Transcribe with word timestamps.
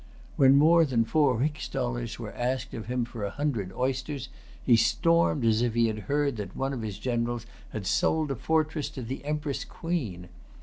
When 0.35 0.55
more 0.57 0.83
than 0.83 1.05
four 1.05 1.37
rix 1.37 1.67
dollars 1.67 2.17
were 2.17 2.31
asked 2.33 2.73
of 2.73 2.87
him 2.87 3.05
for 3.05 3.23
a 3.23 3.29
hundred 3.29 3.71
oysters, 3.71 4.29
he 4.63 4.75
stormed 4.75 5.45
as 5.45 5.61
if 5.61 5.75
he 5.75 5.85
had 5.89 5.99
heard 6.09 6.37
that 6.37 6.55
one 6.55 6.73
of 6.73 6.81
his 6.81 6.97
generals 6.97 7.45
had 7.69 7.85
sold 7.85 8.31
a 8.31 8.35
fortress 8.35 8.89
to 8.89 9.03
the 9.03 9.23
Empress 9.23 9.63
Queen. 9.63 10.27